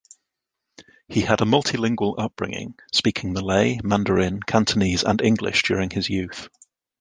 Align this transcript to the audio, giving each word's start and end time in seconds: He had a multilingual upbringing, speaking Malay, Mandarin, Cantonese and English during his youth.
He 1.09 1.21
had 1.21 1.41
a 1.41 1.45
multilingual 1.45 2.15
upbringing, 2.17 2.73
speaking 2.91 3.33
Malay, 3.33 3.77
Mandarin, 3.83 4.41
Cantonese 4.41 5.03
and 5.03 5.21
English 5.21 5.61
during 5.61 5.91
his 5.91 6.09
youth. 6.09 6.49